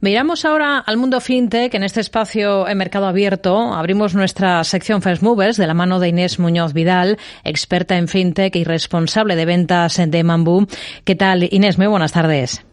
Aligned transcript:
Miramos 0.00 0.44
ahora 0.44 0.78
al 0.78 0.96
mundo 0.96 1.20
fintech. 1.20 1.74
En 1.74 1.82
este 1.82 1.98
espacio 1.98 2.68
en 2.68 2.78
Mercado 2.78 3.08
Abierto 3.08 3.72
abrimos 3.72 4.14
nuestra 4.14 4.62
sección 4.62 5.02
First 5.02 5.24
Movers 5.24 5.56
de 5.56 5.66
la 5.66 5.74
mano 5.74 5.98
de 5.98 6.06
Inés 6.06 6.38
Muñoz 6.38 6.72
Vidal, 6.72 7.18
experta 7.42 7.96
en 7.98 8.06
fintech 8.06 8.54
y 8.54 8.62
responsable 8.62 9.34
de 9.34 9.44
ventas 9.44 10.00
de 10.06 10.22
Mambú. 10.22 10.68
¿Qué 11.02 11.16
tal, 11.16 11.48
Inés? 11.50 11.78
Muy 11.78 11.88
buenas 11.88 12.12
tardes. 12.12 12.64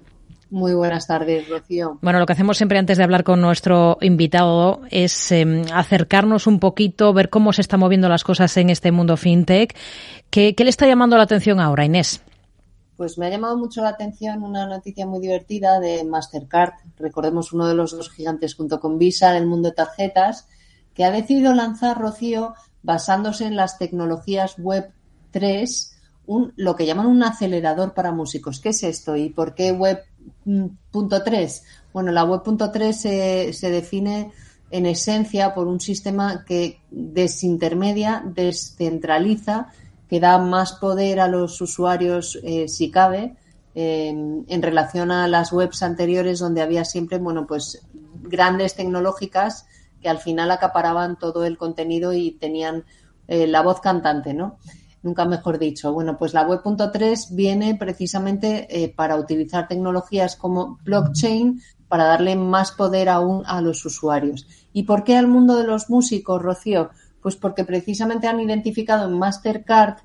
Muy 0.52 0.76
buenas 0.76 1.08
tardes, 1.08 1.50
Rocío. 1.50 1.98
Bueno, 2.04 2.20
lo 2.20 2.28
que 2.28 2.34
hacemos 2.34 2.58
siempre 2.58 2.78
antes 2.78 3.00
de 3.00 3.04
hablar 3.04 3.24
con 3.24 3.42
nuestro 3.42 3.98
invitado 4.02 4.82
es 4.92 5.32
em, 5.32 5.64
acercarnos 5.74 6.46
un 6.46 6.60
poquito, 6.60 7.12
ver 7.12 7.32
cómo 7.32 7.54
se 7.54 7.62
están 7.62 7.80
moviendo 7.80 8.08
las 8.08 8.24
cosas 8.24 8.56
en 8.58 8.70
este 8.70 8.92
mundo 8.92 9.18
fintech. 9.18 9.76
¿Qué, 10.30 10.54
qué 10.54 10.64
le 10.64 10.70
está 10.70 10.86
llamando 10.86 11.18
la 11.18 11.24
atención 11.24 11.60
ahora, 11.60 11.86
Inés? 11.86 12.22
Pues 12.98 13.18
me 13.18 13.26
ha 13.26 13.30
llamado 13.30 13.58
mucho 13.58 13.82
la 13.82 13.90
atención 13.90 14.44
una 14.44 14.66
noticia 14.66 15.06
muy 15.06 15.20
divertida 15.20 15.80
de 15.80 16.04
Mastercard, 16.04 16.74
recordemos 16.98 17.52
uno 17.52 17.68
de 17.68 17.76
los 17.76 17.92
dos 17.92 18.10
gigantes 18.10 18.56
junto 18.56 18.80
con 18.80 18.98
Visa 18.98 19.32
en 19.32 19.44
el 19.44 19.48
mundo 19.48 19.70
de 19.70 19.76
tarjetas, 19.76 20.48
que 20.94 21.04
ha 21.04 21.12
decidido 21.12 21.54
lanzar, 21.54 22.00
Rocío, 22.00 22.54
basándose 22.84 23.46
en 23.46 23.56
las 23.56 23.78
tecnologías 23.78 24.58
Web 24.58 24.92
3, 25.32 25.92
un, 26.28 26.54
lo 26.56 26.76
que 26.76 26.86
llaman 26.86 27.08
un 27.08 27.24
acelerador 27.24 27.94
para 27.94 28.12
músicos. 28.12 28.60
¿Qué 28.60 28.70
es 28.70 28.84
esto 28.84 29.16
y 29.16 29.30
por 29.30 29.56
qué 29.56 29.72
Web.3? 29.74 31.62
Bueno, 31.92 32.12
la 32.12 32.24
Web.3 32.24 32.94
se, 32.94 33.54
se 33.54 33.70
define 33.70 34.32
en 34.72 34.86
esencia 34.86 35.54
por 35.54 35.68
un 35.68 35.80
sistema 35.80 36.44
que 36.46 36.80
desintermedia, 36.90 38.24
descentraliza 38.26 39.70
que 40.10 40.20
da 40.20 40.38
más 40.38 40.74
poder 40.74 41.20
a 41.20 41.28
los 41.28 41.60
usuarios, 41.62 42.40
eh, 42.44 42.68
si 42.68 42.92
cabe, 42.92 43.36
en 43.78 44.62
relación 44.62 45.12
a 45.12 45.28
las 45.28 45.52
webs 45.52 45.84
anteriores 45.84 46.40
donde 46.40 46.62
había 46.62 46.86
siempre, 46.86 47.18
bueno, 47.18 47.46
pues 47.46 47.86
grandes 48.22 48.76
tecnológicas 48.76 49.66
que 50.02 50.10
al 50.10 50.20
final 50.20 50.52
acaparaban 50.52 51.18
todo 51.18 51.46
el 51.46 51.58
contenido 51.58 52.14
y 52.14 52.32
tenían 52.32 52.86
eh, 53.28 53.48
la 53.48 53.62
voz 53.62 53.82
cantante, 53.82 54.34
¿no? 54.34 54.60
Nunca 55.02 55.26
mejor 55.26 55.60
dicho. 55.60 55.94
Bueno, 55.94 56.18
pues 56.18 56.34
la 56.34 56.44
web.3 56.44 57.36
viene 57.36 57.76
precisamente 57.76 58.68
eh, 58.70 58.94
para 58.96 59.16
utilizar 59.16 59.68
tecnologías 59.68 60.36
como 60.36 60.80
blockchain 60.84 61.62
para 61.88 62.06
darle 62.06 62.36
más 62.36 62.72
poder 62.72 63.10
aún 63.10 63.44
a 63.46 63.62
los 63.62 63.86
usuarios. 63.86 64.48
¿Y 64.74 64.84
por 64.84 65.04
qué 65.04 65.16
al 65.16 65.28
mundo 65.28 65.56
de 65.58 65.66
los 65.66 65.90
músicos, 65.90 66.42
Rocío? 66.42 66.90
Pues 67.26 67.38
porque 67.38 67.64
precisamente 67.64 68.28
han 68.28 68.40
identificado 68.40 69.08
en 69.08 69.18
Mastercard 69.18 69.96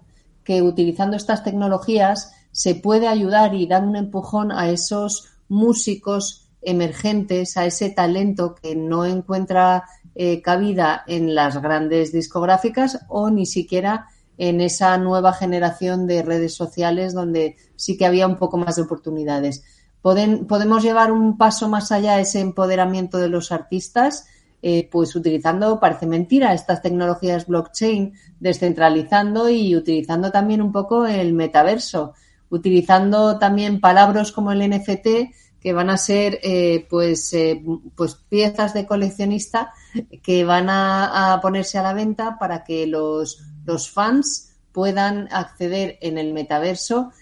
que 0.43 0.63
utilizando 0.63 1.19
estas 1.19 1.45
tecnologías 1.45 2.33
se 2.51 2.75
puede 2.75 3.09
ayudar 3.09 3.55
y 3.55 3.67
dar 3.67 3.85
un 3.85 3.95
empujón 3.95 4.51
a 4.51 4.71
esos 4.71 5.29
músicos 5.47 6.49
emergentes, 6.63 7.59
a 7.59 7.67
ese 7.67 7.91
talento 7.91 8.55
que 8.55 8.75
no 8.75 9.05
encuentra 9.05 9.85
eh, 10.15 10.41
cabida 10.41 11.05
en 11.07 11.35
las 11.35 11.61
grandes 11.61 12.11
discográficas 12.11 13.01
o 13.11 13.29
ni 13.29 13.45
siquiera 13.45 14.07
en 14.39 14.63
esa 14.63 14.97
nueva 14.97 15.35
generación 15.35 16.07
de 16.07 16.23
redes 16.23 16.55
sociales 16.55 17.13
donde 17.13 17.57
sí 17.77 17.99
que 17.99 18.07
había 18.07 18.27
un 18.27 18.39
poco 18.39 18.57
más 18.57 18.77
de 18.77 18.83
oportunidades. 18.85 19.63
podemos 20.01 20.83
llevar 20.83 21.13
un 21.13 21.37
paso 21.37 21.69
más 21.69 21.93
allá 21.93 22.19
ese 22.19 22.41
empoderamiento 22.41 23.19
de 23.19 23.29
los 23.29 23.53
artistas 23.53 24.25
eh, 24.63 24.89
pues 24.93 25.17
utilizando, 25.17 25.81
parece 25.81 26.07
mentira, 26.07 26.53
estas 26.53 26.83
tecnologías 26.83 27.47
blockchain, 27.47 28.13
descentralizando 28.41 29.49
y 29.49 29.75
utilizando 29.75 30.31
también 30.31 30.61
un 30.61 30.71
poco 30.71 31.07
el 31.07 31.33
metaverso, 31.33 32.13
utilizando 32.51 33.39
también 33.39 33.81
palabras 33.81 34.33
como 34.33 34.53
el 34.53 34.69
NFT 34.69 35.33
que 35.61 35.73
van 35.73 35.89
a 35.89 35.97
ser 35.97 36.41
eh, 36.43 36.87
pues, 36.91 37.33
eh, 37.33 37.63
pues 37.95 38.17
piezas 38.17 38.75
de 38.75 38.87
coleccionista 38.87 39.73
que 40.23 40.45
van 40.45 40.69
a, 40.69 41.39
ponerse 41.41 41.79
a 41.79 41.83
la 41.83 41.95
venta 41.95 42.39
para 42.39 42.63
que 42.63 42.87
los, 42.87 43.43
los 43.65 43.91
fans 43.91 44.57
puedan 44.73 45.29
acceder 45.33 45.99
en 46.03 46.19
el 46.19 46.35
metaverso 46.35 47.13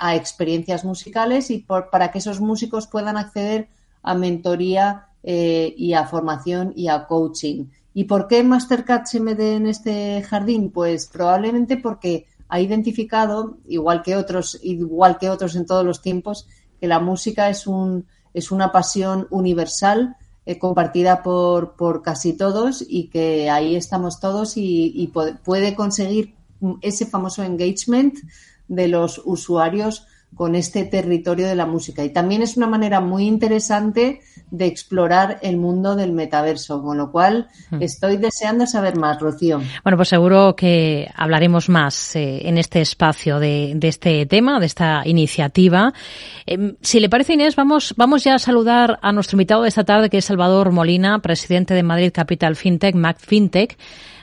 a 0.00 0.16
experiencias 0.16 0.84
musicales 0.84 1.50
y 1.50 1.58
para 1.58 2.10
que 2.10 2.18
esos 2.18 2.40
músicos 2.40 2.88
puedan 2.88 3.16
acceder 3.16 3.68
a 4.02 4.14
mentoría 4.14 5.07
eh, 5.22 5.74
y 5.76 5.92
a 5.92 6.06
formación 6.06 6.72
y 6.76 6.88
a 6.88 7.06
coaching. 7.06 7.66
¿Y 7.94 8.04
por 8.04 8.28
qué 8.28 8.42
Mastercard 8.42 9.06
se 9.06 9.20
mete 9.20 9.54
en 9.54 9.66
este 9.66 10.22
jardín? 10.22 10.70
Pues 10.70 11.06
probablemente 11.06 11.76
porque 11.76 12.26
ha 12.48 12.60
identificado, 12.60 13.58
igual 13.66 14.02
que 14.02 14.16
otros, 14.16 14.58
igual 14.62 15.18
que 15.18 15.30
otros 15.30 15.56
en 15.56 15.66
todos 15.66 15.84
los 15.84 16.00
tiempos, 16.00 16.46
que 16.80 16.86
la 16.86 17.00
música 17.00 17.50
es 17.50 17.66
un 17.66 18.06
es 18.34 18.50
una 18.50 18.72
pasión 18.72 19.26
universal 19.30 20.16
eh, 20.46 20.58
compartida 20.58 21.22
por, 21.22 21.76
por 21.76 22.02
casi 22.02 22.34
todos 22.34 22.84
y 22.86 23.08
que 23.08 23.50
ahí 23.50 23.76
estamos 23.76 24.20
todos 24.20 24.56
y, 24.56 24.92
y 24.94 25.08
puede 25.08 25.74
conseguir 25.74 26.34
ese 26.80 27.06
famoso 27.06 27.42
engagement 27.42 28.14
de 28.68 28.88
los 28.88 29.20
usuarios 29.24 30.06
con 30.34 30.54
este 30.54 30.84
territorio 30.84 31.48
de 31.48 31.54
la 31.54 31.66
música. 31.66 32.04
Y 32.04 32.10
también 32.10 32.42
es 32.42 32.56
una 32.56 32.66
manera 32.66 33.00
muy 33.00 33.26
interesante 33.26 34.20
de 34.50 34.66
explorar 34.66 35.38
el 35.42 35.56
mundo 35.56 35.96
del 35.96 36.12
metaverso, 36.12 36.82
con 36.82 36.96
lo 36.96 37.10
cual 37.10 37.48
hmm. 37.70 37.82
estoy 37.82 38.16
deseando 38.18 38.66
saber 38.66 38.96
más, 38.96 39.20
Rocío. 39.20 39.60
Bueno, 39.82 39.96
pues 39.96 40.08
seguro 40.08 40.54
que 40.54 41.10
hablaremos 41.14 41.68
más 41.68 42.14
eh, 42.16 42.48
en 42.48 42.56
este 42.56 42.80
espacio 42.80 43.40
de, 43.40 43.76
este 43.82 44.26
tema, 44.26 44.60
de 44.60 44.66
esta 44.66 45.02
iniciativa. 45.04 45.92
Em, 46.46 46.76
si 46.80 47.00
le 47.00 47.08
parece, 47.08 47.34
Inés, 47.34 47.56
vamos, 47.56 47.94
vamos 47.96 48.24
ya 48.24 48.34
a 48.34 48.38
saludar 48.38 48.98
a 49.02 49.12
nuestro 49.12 49.36
invitado 49.36 49.62
de 49.62 49.68
esta 49.68 49.84
tarde, 49.84 50.08
que 50.08 50.18
es 50.18 50.24
Salvador 50.24 50.70
Molina, 50.72 51.18
presidente 51.18 51.74
de 51.74 51.82
Madrid 51.82 52.12
Capital 52.12 52.56
FinTech, 52.56 52.94
Mac 52.94 53.18
FinTech. 53.18 53.76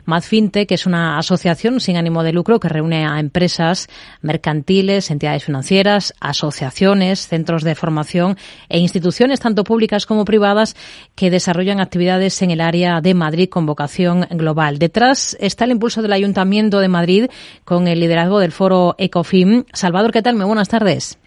MadFintech 0.05 0.71
es 0.71 0.85
una 0.85 1.17
asociación 1.17 1.79
sin 1.79 1.97
ánimo 1.97 2.23
de 2.23 2.33
lucro 2.33 2.59
que 2.59 2.69
reúne 2.69 3.05
a 3.05 3.19
empresas 3.19 3.87
mercantiles, 4.21 5.09
entidades 5.09 5.43
financieras, 5.43 6.13
asociaciones, 6.19 7.27
centros 7.27 7.63
de 7.63 7.75
formación 7.75 8.37
e 8.69 8.79
instituciones 8.79 9.39
tanto 9.39 9.63
públicas 9.63 10.05
como 10.05 10.25
privadas 10.25 10.75
que 11.15 11.31
desarrollan 11.31 11.79
actividades 11.79 12.41
en 12.41 12.51
el 12.51 12.61
área 12.61 13.01
de 13.01 13.13
Madrid 13.13 13.49
con 13.49 13.65
vocación 13.65 14.27
global. 14.31 14.77
Detrás 14.77 15.35
está 15.39 15.65
el 15.65 15.71
impulso 15.71 16.01
del 16.01 16.13
Ayuntamiento 16.13 16.79
de 16.79 16.87
Madrid 16.87 17.25
con 17.63 17.87
el 17.87 17.99
liderazgo 17.99 18.39
del 18.39 18.51
foro 18.51 18.95
ECOFIM. 18.97 19.65
Salvador, 19.73 20.11
¿qué 20.11 20.21
tal? 20.21 20.35
Muy 20.35 20.45
buenas 20.45 20.69
tardes. 20.69 21.19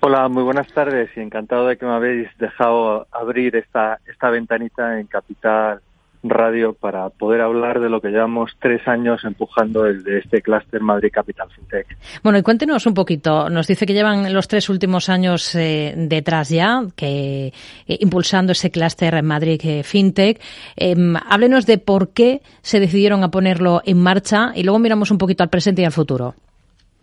Hola, 0.00 0.28
muy 0.28 0.42
buenas 0.42 0.68
tardes 0.74 1.08
y 1.16 1.20
encantado 1.20 1.66
de 1.66 1.78
que 1.78 1.86
me 1.86 1.92
habéis 1.92 2.28
dejado 2.38 3.06
abrir 3.10 3.56
esta, 3.56 4.00
esta 4.06 4.28
ventanita 4.28 5.00
en 5.00 5.06
Capital 5.06 5.80
radio 6.24 6.72
para 6.72 7.10
poder 7.10 7.40
hablar 7.40 7.80
de 7.80 7.88
lo 7.88 8.00
que 8.00 8.08
llevamos 8.08 8.52
tres 8.58 8.86
años 8.88 9.24
empujando 9.24 9.82
desde 9.82 10.18
este 10.18 10.42
clúster 10.42 10.80
Madrid 10.80 11.10
Capital 11.12 11.50
FinTech. 11.50 11.86
Bueno, 12.22 12.38
y 12.38 12.42
cuéntenos 12.42 12.86
un 12.86 12.94
poquito. 12.94 13.50
Nos 13.50 13.66
dice 13.66 13.86
que 13.86 13.92
llevan 13.92 14.32
los 14.32 14.48
tres 14.48 14.68
últimos 14.68 15.08
años 15.08 15.54
eh, 15.54 15.94
detrás 15.96 16.48
ya, 16.48 16.82
que 16.96 17.48
eh, 17.48 17.52
impulsando 18.00 18.52
ese 18.52 18.70
clúster 18.70 19.22
Madrid 19.22 19.60
eh, 19.64 19.82
FinTech. 19.82 20.40
Em, 20.76 21.14
háblenos 21.16 21.66
de 21.66 21.78
por 21.78 22.12
qué 22.12 22.40
se 22.62 22.80
decidieron 22.80 23.22
a 23.22 23.28
ponerlo 23.28 23.82
en 23.84 24.02
marcha 24.02 24.52
y 24.54 24.62
luego 24.62 24.78
miramos 24.78 25.10
un 25.10 25.18
poquito 25.18 25.42
al 25.42 25.50
presente 25.50 25.82
y 25.82 25.84
al 25.84 25.92
futuro. 25.92 26.34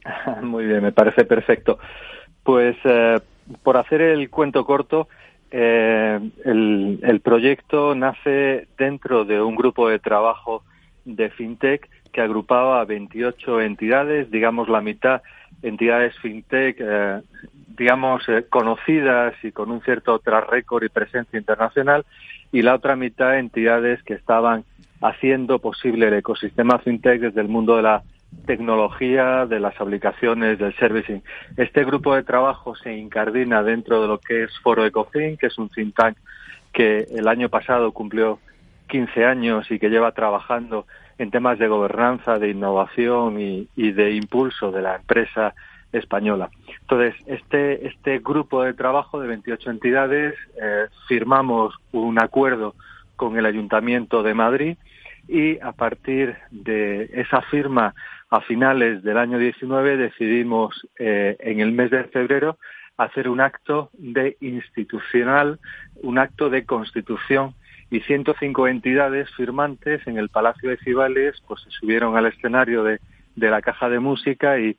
Muy 0.41 0.65
bien, 0.65 0.81
me 0.81 0.91
parece 0.91 1.25
perfecto. 1.25 1.77
Pues 2.43 2.75
por 3.61 3.77
hacer 3.77 4.01
el 4.01 4.29
cuento 4.31 4.65
corto, 4.65 5.07
eh, 5.51 6.19
el, 6.45 7.22
proyecto 7.22 7.94
nace 7.94 8.67
dentro 8.78 9.25
de 9.25 9.41
un 9.41 9.56
grupo 9.56 9.89
de 9.89 10.00
trabajo 10.00 10.63
de 11.03 11.29
FinTech 11.29 11.89
que 12.12 12.22
agrupaba 12.22 12.79
a 12.79 12.85
28 12.85 13.61
entidades, 13.61 14.31
digamos 14.31 14.69
la 14.69 14.81
mitad 14.81 15.22
entidades 15.61 16.17
FinTech, 16.19 16.78
eh, 16.79 17.22
digamos, 17.78 18.28
eh, 18.29 18.45
conocidas 18.50 19.34
y 19.44 19.51
con 19.51 19.72
un 19.72 19.81
cierto 19.81 20.19
track 20.19 20.50
record 20.50 20.84
y 20.84 20.90
presencia 20.90 21.38
internacional, 21.38 22.06
y 22.52 22.61
la 22.61 22.75
otra 22.75 22.96
mitad 22.96 23.37
entidades 23.37 24.02
que 24.03 24.14
estaban 24.14 24.64
haciendo 25.02 25.59
posible 25.59 26.08
el 26.08 26.16
ecosistema 26.16 26.79
FinTech 26.79 27.22
desde 27.22 27.41
el 27.41 27.47
mundo 27.47 27.75
de 27.75 27.84
la 27.84 28.03
tecnología, 28.45 29.45
de 29.45 29.59
las 29.59 29.79
aplicaciones, 29.79 30.59
del 30.59 30.75
servicing. 30.75 31.22
Este 31.57 31.83
grupo 31.83 32.16
de 32.16 32.23
trabajo 32.23 32.75
se 32.75 32.93
incardina 32.93 33.63
dentro 33.63 34.01
de 34.01 34.07
lo 34.07 34.19
que 34.19 34.43
es 34.43 34.59
Foro 34.59 34.85
Ecofin, 34.85 35.37
que 35.37 35.47
es 35.47 35.57
un 35.57 35.69
think 35.69 35.95
tank 35.95 36.17
que 36.73 37.05
el 37.11 37.28
año 37.28 37.49
pasado 37.49 37.91
cumplió 37.91 38.39
15 38.87 39.25
años 39.25 39.69
y 39.72 39.79
que 39.79 39.89
lleva 39.89 40.11
trabajando 40.11 40.85
en 41.17 41.31
temas 41.31 41.59
de 41.59 41.67
gobernanza, 41.67 42.39
de 42.39 42.49
innovación 42.49 43.39
y, 43.39 43.67
de 43.75 44.11
impulso 44.11 44.72
de 44.72 44.81
la 44.81 44.95
empresa 44.95 45.53
española. 45.91 46.49
Entonces, 46.81 47.16
este, 47.27 47.87
este 47.87 48.19
grupo 48.19 48.63
de 48.63 48.73
trabajo 48.73 49.19
de 49.19 49.27
28 49.27 49.69
entidades 49.69 50.34
eh, 50.61 50.87
firmamos 51.07 51.75
un 51.91 52.19
acuerdo 52.19 52.75
con 53.16 53.37
el 53.37 53.45
Ayuntamiento 53.45 54.23
de 54.23 54.34
Madrid 54.34 54.77
y 55.27 55.59
a 55.59 55.73
partir 55.73 56.35
de 56.49 57.09
esa 57.13 57.41
firma 57.43 57.93
a 58.31 58.39
finales 58.41 59.03
del 59.03 59.17
año 59.17 59.37
19 59.37 59.97
decidimos 59.97 60.87
eh, 60.97 61.35
en 61.41 61.59
el 61.59 61.73
mes 61.73 61.91
de 61.91 62.05
febrero 62.05 62.57
hacer 62.95 63.28
un 63.28 63.41
acto 63.41 63.89
de 63.93 64.37
institucional 64.39 65.59
un 66.01 66.17
acto 66.17 66.49
de 66.49 66.66
constitución 66.66 67.53
y 67.91 67.99
105 67.99 68.69
entidades 68.69 69.29
firmantes 69.35 70.07
en 70.07 70.17
el 70.17 70.29
Palacio 70.29 70.69
de 70.69 70.78
Cibales 70.78 71.43
pues 71.45 71.61
se 71.61 71.72
subieron 71.72 72.16
al 72.16 72.25
escenario 72.25 72.83
de, 72.83 72.99
la 73.35 73.61
caja 73.61 73.89
de 73.89 73.99
música 73.99 74.57
y, 74.59 74.77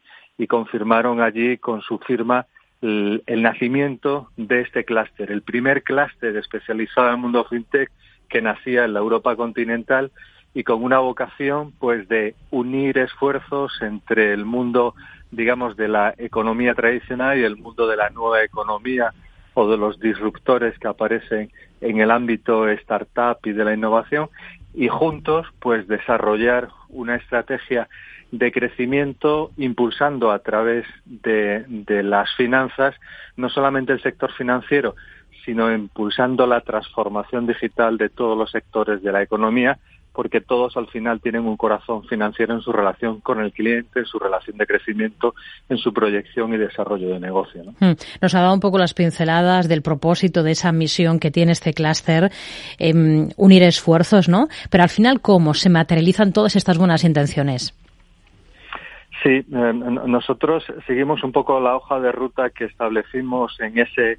confirmaron 0.49 1.21
allí 1.21 1.57
con 1.59 1.83
su 1.83 1.99
firma 1.99 2.47
el, 2.81 3.23
nacimiento 3.29 4.33
de 4.37 4.63
este 4.63 4.85
clúster, 4.85 5.31
el 5.31 5.43
primer 5.43 5.85
clúster 5.85 6.37
especializado 6.37 7.07
en 7.07 7.15
el 7.15 7.21
mundo 7.21 7.45
fintech 7.45 7.89
que 8.29 8.43
nacía 8.43 8.85
en 8.85 8.95
la 8.95 8.99
Europa 8.99 9.37
continental 9.37 10.11
y 10.55 10.65
con 10.65 10.83
una 10.83 10.99
vocación 10.99 11.73
pues 11.79 12.09
de 12.09 12.35
unir 12.51 12.99
esfuerzos 12.99 13.73
entre 13.81 14.33
el 14.33 14.45
mundo 14.45 14.95
digamos 15.31 15.77
de 15.77 15.89
la 15.89 16.15
economía 16.19 16.75
tradicional 16.75 17.39
y 17.39 17.45
el 17.45 17.57
mundo 17.57 17.87
de 17.87 17.97
la 17.97 18.11
nueva 18.11 18.45
economía 18.45 19.13
o 19.55 19.71
de 19.71 19.77
los 19.77 19.99
disruptores 19.99 20.79
que 20.79 20.89
aparecen 20.89 21.51
en 21.81 22.01
el 22.01 22.11
ámbito 22.11 22.69
startup 22.69 23.39
y 23.45 23.53
de 23.53 23.65
la 23.65 23.75
innovación 23.75 24.29
y 24.75 24.89
juntos 24.89 25.47
pues 25.59 25.89
desarrollar 25.89 26.69
una 26.91 27.17
estrategia 27.17 27.89
de 28.31 28.53
crecimiento 28.53 29.51
impulsando 29.57 30.31
a 30.31 30.39
través 30.39 30.87
de, 31.05 31.65
de 31.67 32.03
las 32.03 32.35
finanzas 32.37 32.95
no 33.37 33.49
solamente 33.49 33.93
el 33.93 34.03
sector 34.03 34.33
financiero 34.33 34.95
sino 35.45 35.73
impulsando 35.75 36.47
la 36.47 36.61
transformación 36.61 37.47
digital 37.47 37.99
de 37.99 38.11
todos 38.11 38.39
los 38.39 38.51
sectores 38.51 39.03
de 39.03 39.13
la 39.13 39.23
economía 39.23 39.79
porque 40.13 40.41
todos 40.41 40.77
al 40.77 40.89
final 40.89 41.21
tienen 41.21 41.47
un 41.47 41.57
corazón 41.57 42.05
financiero 42.05 42.55
en 42.55 42.61
su 42.61 42.73
relación 42.73 43.21
con 43.21 43.41
el 43.41 43.53
cliente, 43.53 44.01
en 44.01 44.05
su 44.05 44.19
relación 44.19 44.57
de 44.59 44.67
crecimiento, 44.67 45.35
en 45.69 45.79
su 45.79 45.93
proyección 45.93 46.53
y 46.55 46.59
desarrollo 46.59 47.09
de 47.09 47.21
negocio. 47.21 47.63
Hmm. 47.81 47.93
Nos 48.21 48.35
ha 48.35 48.41
dado 48.41 48.55
un 48.55 48.61
poco 48.61 48.79
las 48.79 48.95
pinceladas 48.95 49.69
del 49.69 49.83
propósito 49.83 50.43
de 50.43 50.53
esa 50.53 50.73
misión 50.73 51.19
que 51.19 51.31
tiene 51.31 51.53
este 51.53 51.73
clúster, 51.73 52.31
em, 52.79 53.29
unir 53.37 53.63
esfuerzos, 53.63 54.29
¿no? 54.29 54.49
Pero 54.71 54.83
al 54.83 54.91
final, 54.91 55.21
¿cómo 55.21 55.55
se 55.55 55.71
materializan 55.71 56.33
todas 56.33 56.57
estas 56.57 56.79
buenas 56.79 57.05
intenciones? 57.05 57.75
Sí, 59.23 59.31
eh, 59.31 59.45
nosotros 59.53 60.65
seguimos 60.87 61.23
un 61.23 61.33
poco 61.33 61.61
la 61.61 61.77
hoja 61.77 62.01
de 62.01 62.11
ruta 62.11 62.51
que 62.51 62.65
establecimos 62.65 63.59
en 63.61 63.79
ese 63.79 64.19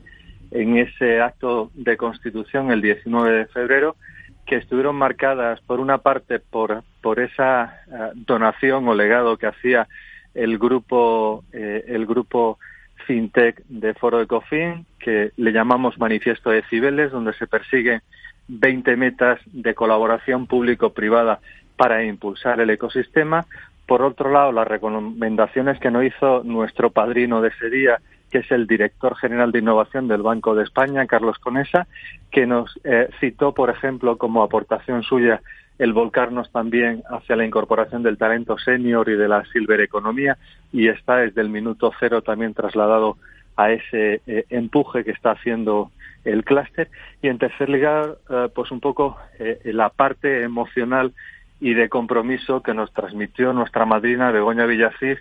en 0.52 0.78
ese 0.78 1.20
acto 1.20 1.72
de 1.74 1.98
constitución 1.98 2.72
el 2.72 2.82
19 2.82 3.40
de 3.40 3.46
febrero 3.48 3.96
que 4.46 4.56
estuvieron 4.58 4.96
marcadas 4.96 5.62
por 5.62 5.80
una 5.80 6.00
parte 6.00 6.40
por, 6.40 6.84
por 7.02 7.20
esa 7.20 7.82
eh, 7.88 8.12
donación 8.16 8.88
o 8.88 8.94
legado 8.94 9.38
que 9.38 9.48
hacía 9.48 9.88
el 10.34 10.58
grupo 10.58 11.44
eh, 11.54 11.86
el 11.88 12.06
grupo 12.06 12.60
fintech 13.06 13.64
de 13.68 13.94
Foro 13.94 14.22
Ecofin 14.22 14.86
que 15.00 15.32
le 15.38 15.52
llamamos 15.52 15.98
Manifiesto 15.98 16.50
de 16.50 16.64
Cibeles 16.64 17.12
donde 17.12 17.34
se 17.34 17.48
persiguen 17.48 18.02
20 18.48 18.96
metas 18.96 19.40
de 19.46 19.74
colaboración 19.74 20.48
público-privada 20.48 21.40
para 21.76 22.04
impulsar 22.04 22.60
el 22.60 22.70
ecosistema. 22.70 23.46
Por 23.88 24.02
otro 24.02 24.32
lado, 24.32 24.52
las 24.52 24.68
recomendaciones 24.68 25.80
que 25.80 25.92
nos 25.92 26.06
hizo 26.06 26.44
nuestro 26.44 26.90
padrino 26.92 27.42
de 27.42 27.50
ese 27.50 27.70
día, 27.70 28.00
que 28.34 28.40
es 28.40 28.52
el 28.52 28.66
director 28.66 29.16
general 29.16 29.52
de 29.52 29.60
innovación 29.60 30.08
del 30.08 30.24
Banco 30.24 30.56
de 30.56 30.64
España, 30.64 31.06
Carlos 31.06 31.38
Conesa, 31.38 31.86
que 32.32 32.48
nos 32.48 32.80
eh, 32.84 33.08
citó, 33.20 33.54
por 33.54 33.70
ejemplo, 33.70 34.18
como 34.18 34.42
aportación 34.42 35.04
suya 35.04 35.40
el 35.78 35.94
volcarnos 35.94 36.52
también 36.52 37.04
hacia 37.12 37.36
la 37.36 37.46
incorporación 37.46 38.02
del 38.02 38.18
talento 38.18 38.58
senior 38.58 39.08
y 39.08 39.18
de 39.18 39.28
la 39.28 39.46
silver 39.54 39.82
economía 39.82 40.40
y 40.72 40.88
está 40.88 41.18
desde 41.18 41.42
el 41.42 41.50
minuto 41.50 41.92
cero 42.00 42.24
también 42.24 42.56
trasladado 42.56 43.18
a 43.56 43.72
ese 43.72 44.22
eh, 44.26 44.46
empuje 44.50 45.04
que 45.04 45.12
está 45.12 45.34
haciendo 45.34 45.92
el 46.26 46.44
clúster. 46.44 46.90
Y 47.22 47.28
en 47.28 47.38
tercer 47.38 47.70
lugar 47.70 48.18
eh, 48.32 48.50
pues 48.56 48.72
un 48.72 48.80
poco 48.80 49.16
la 49.64 49.90
parte 49.90 50.42
emocional 50.42 51.14
y 51.60 51.76
de 51.76 51.88
compromiso 51.88 52.64
que 52.64 52.74
nos 52.74 52.92
transmitió 52.94 53.54
nuestra 53.54 53.86
madrina 53.86 54.32
Begoña 54.32 54.66
Villacís 54.66 55.20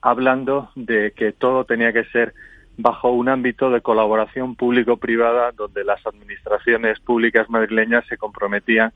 hablando 0.00 0.70
de 0.74 1.12
que 1.12 1.32
todo 1.32 1.64
tenía 1.64 1.92
que 1.92 2.04
ser 2.06 2.34
bajo 2.78 3.10
un 3.10 3.28
ámbito 3.28 3.70
de 3.70 3.80
colaboración 3.80 4.54
público-privada 4.54 5.52
donde 5.52 5.84
las 5.84 6.06
administraciones 6.06 7.00
públicas 7.00 7.48
madrileñas 7.48 8.06
se 8.06 8.18
comprometían 8.18 8.92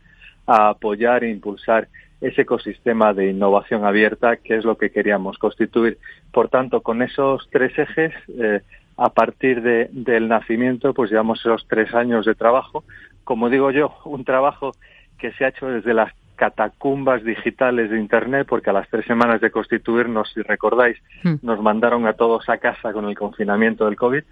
a 0.47 0.71
apoyar 0.71 1.25
e 1.25 1.31
impulsar 1.31 1.89
ese 2.21 2.43
ecosistema 2.43 3.15
de 3.15 3.31
innovación 3.31 3.85
abierta 3.85 4.37
que 4.37 4.57
es 4.57 4.65
lo 4.65 4.77
que 4.77 4.91
queríamos 4.91 5.39
constituir. 5.39 5.99
Por 6.33 6.49
tanto, 6.49 6.83
con 6.83 7.01
esos 7.03 7.49
tres 7.51 7.77
ejes, 7.79 8.13
eh, 8.29 8.61
a 8.99 9.09
partir 9.09 9.63
de, 9.63 9.89
del 9.93 10.29
nacimiento, 10.29 10.93
pues 10.93 11.11
llevamos 11.11 11.41
esos 11.41 11.67
tres 11.67 11.95
años 11.95 12.27
de 12.27 12.35
trabajo. 12.35 12.85
Como 13.25 13.49
digo 13.49 13.71
yo, 13.71 13.95
un 14.05 14.25
trabajo 14.25 14.73
que 15.19 15.33
se 15.33 15.45
ha 15.45 15.49
hecho 15.49 15.69
desde 15.69 15.95
las 15.95 16.13
catacumbas 16.41 17.23
digitales 17.23 17.91
de 17.91 18.01
Internet, 18.01 18.47
porque 18.49 18.71
a 18.71 18.73
las 18.73 18.89
tres 18.89 19.05
semanas 19.05 19.43
de 19.43 19.51
constituirnos, 19.51 20.33
si 20.33 20.41
recordáis, 20.41 20.97
hmm. 21.23 21.35
nos 21.43 21.61
mandaron 21.61 22.07
a 22.07 22.15
todos 22.15 22.49
a 22.49 22.57
casa 22.57 22.95
con 22.95 23.05
el 23.05 23.15
confinamiento 23.15 23.85
del 23.85 23.97
COVID, 23.97 24.23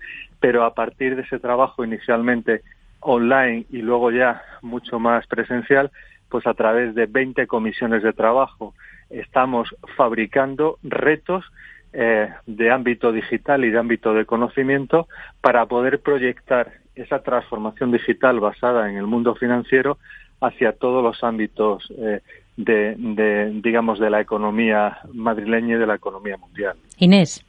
pero 0.40 0.64
a 0.64 0.72
partir 0.72 1.16
de 1.16 1.22
ese 1.22 1.38
trabajo 1.38 1.84
inicialmente 1.84 2.62
online 3.00 3.66
y 3.68 3.82
luego 3.82 4.10
ya 4.10 4.40
mucho 4.62 4.98
más 4.98 5.26
presencial, 5.26 5.90
pues 6.30 6.46
a 6.46 6.54
través 6.54 6.94
de 6.94 7.04
20 7.04 7.46
comisiones 7.46 8.02
de 8.02 8.14
trabajo 8.14 8.72
estamos 9.10 9.76
fabricando 9.94 10.78
retos 10.82 11.44
eh, 11.92 12.30
de 12.46 12.70
ámbito 12.70 13.12
digital 13.12 13.66
y 13.66 13.70
de 13.70 13.78
ámbito 13.78 14.14
de 14.14 14.24
conocimiento 14.24 15.08
para 15.42 15.66
poder 15.66 16.00
proyectar 16.00 16.72
esa 16.94 17.22
transformación 17.22 17.92
digital 17.92 18.40
basada 18.40 18.88
en 18.88 18.96
el 18.96 19.06
mundo 19.06 19.34
financiero 19.34 19.98
hacia 20.40 20.72
todos 20.72 21.02
los 21.02 21.22
ámbitos 21.22 21.84
eh, 21.96 22.20
de, 22.56 23.60
digamos, 23.62 24.00
de 24.00 24.10
la 24.10 24.20
economía 24.20 24.98
madrileña 25.12 25.76
y 25.76 25.78
de 25.78 25.86
la 25.86 25.94
economía 25.94 26.36
mundial. 26.36 26.76
Inés. 26.98 27.44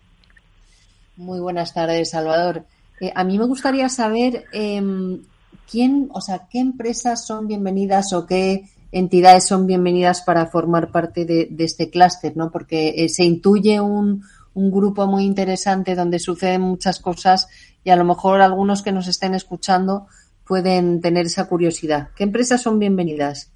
Muy 1.18 1.40
buenas 1.40 1.74
tardes, 1.74 2.12
Salvador. 2.12 2.64
Eh, 3.02 3.12
a 3.16 3.24
mí 3.24 3.38
me 3.38 3.46
gustaría 3.46 3.90
saber 3.90 4.46
em, 4.54 5.22
quién, 5.70 6.10
o 6.14 6.22
sea, 6.22 6.48
qué 6.50 6.60
empresas 6.60 7.26
son 7.26 7.48
bienvenidas 7.48 8.14
o 8.14 8.26
qué 8.26 8.66
entidades 8.92 9.48
son 9.48 9.68
bienvenidas 9.68 10.22
para 10.22 10.48
formar 10.48 10.92
parte 10.92 11.26
de, 11.26 11.50
este 11.60 11.90
clúster, 11.90 12.36
¿no? 12.36 12.52
Porque 12.52 12.96
eh, 12.98 13.10
se 13.10 13.24
intuye 13.24 13.80
un, 13.82 14.24
un 14.54 14.72
grupo 14.72 15.08
muy 15.08 15.24
interesante 15.24 15.96
donde 15.96 16.20
suceden 16.20 16.62
muchas 16.62 17.00
cosas 17.00 17.48
y 17.84 17.90
a 17.90 17.96
lo 17.96 18.06
mejor 18.06 18.42
algunos 18.42 18.82
que 18.82 18.92
nos 18.92 19.08
estén 19.08 19.36
escuchando 19.36 20.08
pueden 20.50 21.00
tener 21.00 21.28
esa 21.28 21.48
curiosidad. 21.48 22.10
¿Qué 22.16 22.24
empresas 22.24 22.64
son 22.64 22.80
bienvenidas? 22.80 23.54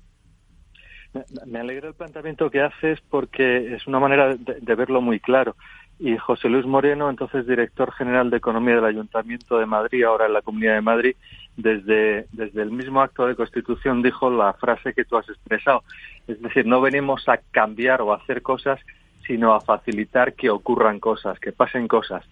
Me 1.48 1.60
alegra 1.60 1.88
el 1.88 1.96
planteamiento 1.96 2.52
que 2.52 2.62
haces 2.62 3.00
porque 3.10 3.74
es 3.74 3.88
una 3.88 4.00
manera 4.00 4.36
de, 4.36 4.76
verlo 4.76 5.02
muy 5.02 5.20
claro. 5.20 5.56
Y 6.00 6.16
José 6.18 6.50
Luis 6.50 6.68
Moreno, 6.68 7.10
entonces 7.10 7.48
director 7.48 7.92
general 7.94 8.30
de 8.30 8.38
Economía 8.38 8.76
del 8.76 8.86
Ayuntamiento 8.86 9.58
de 9.58 9.66
Madrid, 9.66 10.04
ahora 10.04 10.28
en 10.28 10.34
la 10.34 10.44
Comunidad 10.44 10.76
de 10.76 10.82
Madrid, 10.82 11.16
desde, 11.58 12.28
desde 12.32 12.62
el 12.62 12.70
mismo 12.70 13.02
acto 13.02 13.26
de 13.26 13.36
constitución 13.36 14.04
dijo 14.04 14.30
la 14.30 14.54
frase 14.54 14.94
que 14.94 15.04
tú 15.04 15.18
has 15.18 15.28
expresado. 15.28 15.84
Es 16.28 16.40
decir, 16.44 16.68
no 16.68 16.80
venimos 16.80 17.28
a 17.28 17.40
cambiar 17.50 18.04
o 18.04 18.14
a 18.14 18.18
hacer 18.18 18.44
cosas, 18.44 18.80
sino 19.26 19.56
a 19.56 19.62
facilitar 19.62 20.34
que 20.34 20.52
ocurran 20.52 21.00
cosas, 21.00 21.40
que 21.40 21.52
pasen 21.52 21.88
cosas. 21.88 22.24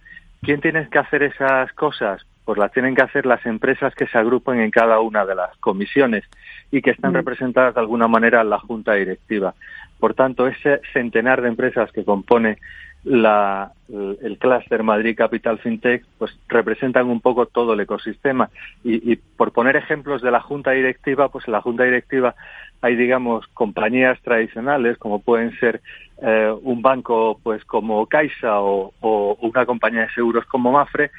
¿Quién 0.43 0.61
tiene 0.61 0.87
que 0.87 0.99
hacer 0.99 1.23
esas 1.23 1.73
cosas? 1.73 2.21
Pues 2.45 2.57
las 2.57 2.71
tienen 2.71 2.95
que 2.95 3.01
hacer 3.01 3.25
las 3.25 3.45
empresas 3.45 3.93
que 3.95 4.07
se 4.07 4.17
agrupan 4.17 4.59
en 4.59 4.71
cada 4.71 4.99
una 4.99 5.25
de 5.25 5.35
las 5.35 5.55
comisiones 5.57 6.23
y 6.71 6.81
que 6.81 6.91
están 6.91 7.13
representadas 7.13 7.75
de 7.75 7.81
alguna 7.81 8.07
manera 8.07 8.41
en 8.41 8.49
la 8.49 8.59
junta 8.59 8.93
directiva. 8.93 9.53
Por 9.99 10.15
tanto, 10.15 10.47
ese 10.47 10.81
centenar 10.93 11.41
de 11.41 11.49
empresas 11.49 11.91
que 11.91 12.03
compone 12.03 12.57
la, 13.03 13.71
el 13.89 14.37
clúster 14.37 14.83
Madrid 14.83 15.15
Capital 15.17 15.59
FinTech, 15.59 16.05
pues 16.17 16.37
representan 16.47 17.07
un 17.07 17.19
poco 17.19 17.45
todo 17.45 17.73
el 17.73 17.79
ecosistema. 17.79 18.49
Y, 18.83 19.15
por 19.15 19.51
poner 19.51 19.75
ejemplos 19.75 20.21
de 20.21 20.31
la 20.31 20.39
junta 20.39 20.71
directiva, 20.71 21.29
pues 21.29 21.47
en 21.47 21.53
la 21.53 21.61
junta 21.61 21.83
directiva 21.83 22.35
hay, 22.81 22.95
digamos, 22.95 23.45
compañías 23.53 24.19
tradicionales 24.21 24.97
como 24.97 25.19
pueden 25.19 25.57
ser 25.59 25.81
eh, 26.21 26.51
un 26.63 26.81
banco, 26.81 27.39
pues 27.43 27.63
como 27.65 28.05
Caixa 28.07 28.59
o, 28.59 28.93
o, 29.01 29.37
una 29.41 29.65
compañía 29.65 30.01
de 30.01 30.13
seguros 30.13 30.45
como 30.45 30.71
Mafre, 30.71 31.11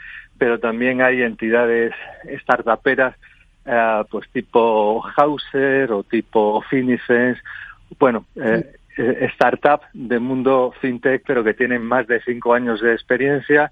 pero 0.43 0.59
también 0.59 1.01
hay 1.03 1.23
entidades 1.23 1.93
startuperas, 2.43 3.15
eh, 3.65 4.03
pues 4.11 4.29
tipo 4.33 5.01
Hauser 5.17 5.93
o 5.93 6.03
tipo 6.03 6.61
Finicens, 6.63 7.39
bueno, 7.97 8.25
eh, 8.35 8.75
eh, 8.99 9.29
startup 9.35 9.83
de 9.93 10.19
mundo 10.19 10.75
fintech, 10.81 11.23
pero 11.25 11.45
que 11.45 11.55
tienen 11.55 11.85
más 11.85 12.09
de 12.09 12.21
cinco 12.23 12.55
años 12.55 12.81
de 12.81 12.93
experiencia, 12.93 13.71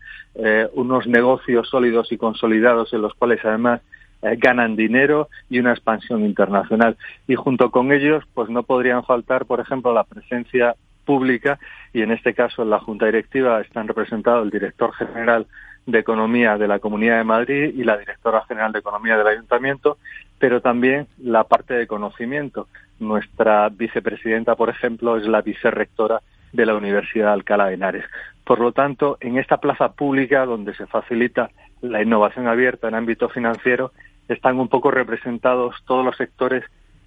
unos 0.75 1.09
negocios 1.09 1.69
sólidos 1.69 2.12
y 2.12 2.17
consolidados 2.17 2.93
en 2.93 3.03
los 3.03 3.15
cuales 3.15 3.45
además 3.45 3.81
ganan 4.23 4.77
dinero 4.77 5.29
y 5.49 5.59
una 5.59 5.73
expansión 5.73 6.25
internacional. 6.25 6.97
Y 7.27 7.35
junto 7.35 7.73
con 7.73 7.91
ellos, 7.91 8.23
pues 8.33 8.49
no 8.49 8.62
podrían 8.62 9.03
faltar, 9.03 9.45
por 9.45 9.59
ejemplo, 9.59 9.93
la 9.93 10.05
presencia 10.05 10.77
pública 11.05 11.59
y 11.93 12.03
en 12.03 12.12
este 12.12 12.33
caso 12.33 12.62
en 12.62 12.71
la 12.71 12.79
Junta 12.79 13.07
Directiva 13.07 13.61
están 13.61 13.89
representados 13.89 14.45
el 14.45 14.50
director 14.50 14.93
general 14.95 15.49
de 15.87 15.99
Economía 15.99 16.57
de 16.59 16.69
la 16.69 16.79
Comunidad 16.79 17.19
de 17.19 17.25
Madrid 17.25 17.73
y 17.75 17.85
la 17.85 17.97
directora 17.97 18.45
general 18.47 18.73
de 18.73 18.81
Economía 18.81 19.17
del 19.17 19.27
Ayuntamiento, 19.27 19.99
pero 20.39 20.61
también 20.61 21.07
la 21.19 21.45
parte 21.45 21.75
de 21.75 21.87
conocimiento. 21.87 22.69
Nuestra 22.99 23.69
vicepresidenta, 23.69 24.55
por 24.57 24.69
ejemplo, 24.71 25.17
es 25.17 25.27
la 25.27 25.43
vicerrectora 25.43 26.21
de 26.53 26.67
la 26.67 26.75
Universidad 26.75 27.27
de 27.27 27.33
Alcalá 27.33 27.67
de 27.67 27.75
Henares. 27.75 28.05
Por 28.45 28.61
lo 28.61 28.73
tanto, 28.73 29.17
en 29.21 29.39
esta 29.39 29.59
plaza 29.59 29.93
pública 29.93 30.45
donde 30.45 30.75
se 30.75 30.87
facilita 30.87 31.51
la 31.83 32.03
innovación 32.03 32.49
abierta 32.49 32.89
en 32.89 32.95
ámbito 32.95 33.29
financiero, 33.29 33.93
están 34.29 34.59
un 34.59 34.69
poco 34.69 34.91
representados 34.91 35.77
todos 35.87 36.05
los 36.05 36.17
sectores 36.17 36.65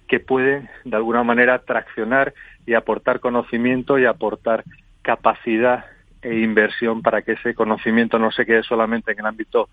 que 0.08 0.20
pueden, 0.20 0.68
de 0.84 0.96
alguna 0.96 1.22
manera, 1.22 1.60
traccionar 1.60 2.34
y 2.66 2.74
aportar 2.74 3.20
conocimiento 3.20 3.98
y 3.98 4.06
aportar 4.06 4.64
capacidad 5.02 5.84
e 6.24 6.40
inversión 6.40 7.02
para 7.02 7.22
que 7.22 7.32
ese 7.32 7.54
conocimiento 7.54 8.18
no 8.18 8.32
se 8.32 8.46
quede 8.46 8.62
solamente 8.62 9.12
en 9.12 9.20
el 9.20 9.26
ámbito 9.26 9.68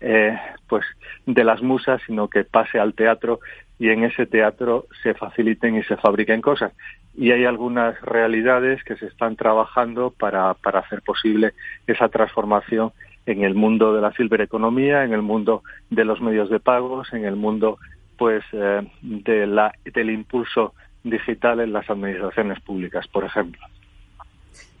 eh, 0.00 0.38
pues 0.68 0.84
de 1.26 1.44
las 1.44 1.62
musas, 1.62 2.00
sino 2.06 2.28
que 2.28 2.44
pase 2.44 2.78
al 2.78 2.94
teatro 2.94 3.40
y 3.78 3.90
en 3.90 4.04
ese 4.04 4.26
teatro 4.26 4.86
se 5.02 5.14
faciliten 5.14 5.76
y 5.76 5.82
se 5.82 5.96
fabriquen 5.96 6.40
cosas. 6.40 6.72
Y 7.14 7.32
hay 7.32 7.44
algunas 7.44 8.00
realidades 8.02 8.82
que 8.84 8.96
se 8.96 9.06
están 9.06 9.36
trabajando 9.36 10.10
para, 10.10 10.54
para 10.54 10.80
hacer 10.80 11.02
posible 11.02 11.52
esa 11.86 12.08
transformación 12.08 12.92
en 13.26 13.42
el 13.42 13.54
mundo 13.54 13.92
de 13.94 14.00
la 14.00 14.12
economía, 14.44 15.04
en 15.04 15.12
el 15.12 15.22
mundo 15.22 15.62
de 15.90 16.04
los 16.04 16.20
medios 16.20 16.48
de 16.48 16.60
pagos, 16.60 17.12
en 17.12 17.24
el 17.24 17.36
mundo 17.36 17.78
pues 18.16 18.44
eh, 18.52 18.86
de 19.02 19.46
la, 19.46 19.72
del 19.84 20.10
impulso 20.10 20.74
digital 21.02 21.60
en 21.60 21.72
las 21.72 21.88
administraciones 21.90 22.60
públicas, 22.60 23.06
por 23.08 23.24
ejemplo. 23.24 23.60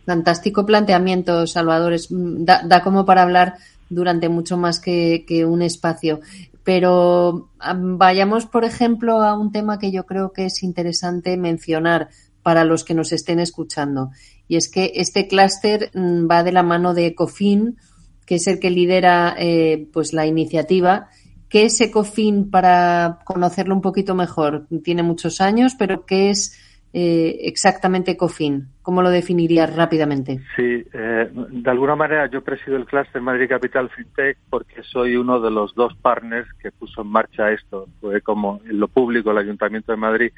Fantástico 0.06 0.64
planteamiento, 0.64 1.46
Salvador. 1.48 1.96
Da, 2.08 2.62
da 2.62 2.82
como 2.82 3.04
para 3.04 3.22
hablar 3.22 3.56
durante 3.90 4.28
mucho 4.28 4.56
más 4.56 4.78
que, 4.78 5.24
que, 5.26 5.44
un 5.44 5.62
espacio. 5.62 6.20
Pero 6.62 7.50
vayamos, 7.76 8.46
por 8.46 8.64
ejemplo, 8.64 9.22
a 9.22 9.38
un 9.38 9.52
tema 9.52 9.78
que 9.78 9.90
yo 9.90 10.06
creo 10.06 10.32
que 10.32 10.46
es 10.46 10.62
interesante 10.62 11.36
mencionar 11.36 12.08
para 12.42 12.64
los 12.64 12.84
que 12.84 12.94
nos 12.94 13.12
estén 13.12 13.40
escuchando. 13.40 14.10
Y 14.46 14.56
es 14.56 14.68
que 14.68 14.92
este 14.94 15.26
clúster 15.26 15.90
mm, 15.92 16.30
va 16.30 16.44
de 16.44 16.52
la 16.52 16.62
mano 16.62 16.94
de 16.94 17.06
Ecofin, 17.06 17.76
que 18.24 18.36
es 18.36 18.46
el 18.46 18.60
que 18.60 18.70
lidera 18.70 19.34
eh, 19.38 19.88
pues 19.92 20.12
la 20.12 20.26
iniciativa. 20.26 21.08
¿Qué 21.48 21.64
es 21.64 21.80
Ecofin 21.80 22.50
para 22.50 23.18
conocerlo 23.24 23.74
un 23.74 23.80
poquito 23.80 24.14
mejor? 24.14 24.68
Tiene 24.84 25.02
muchos 25.02 25.40
años, 25.40 25.74
pero 25.76 26.06
¿qué 26.06 26.30
es 26.30 26.56
eh, 26.92 27.38
exactamente 27.42 28.12
Ecofin? 28.12 28.68
¿Cómo 28.82 29.02
lo 29.02 29.10
definirías 29.10 29.74
rápidamente? 29.74 30.40
Sí, 30.56 30.84
eh, 30.92 31.28
de 31.32 31.70
alguna 31.70 31.96
manera 31.96 32.30
yo 32.30 32.42
presido 32.42 32.76
el 32.76 32.86
clúster 32.86 33.20
Madrid 33.20 33.48
Capital 33.48 33.90
FinTech 33.90 34.38
porque 34.48 34.82
soy 34.82 35.16
uno 35.16 35.40
de 35.40 35.50
los 35.50 35.74
dos 35.74 35.94
partners 35.96 36.48
que 36.62 36.72
puso 36.72 37.02
en 37.02 37.08
marcha 37.08 37.50
esto. 37.50 37.88
Fue 38.00 38.20
como 38.20 38.60
en 38.68 38.80
lo 38.80 38.88
público 38.88 39.30
el 39.30 39.38
Ayuntamiento 39.38 39.92
de 39.92 39.98
Madrid, 39.98 40.32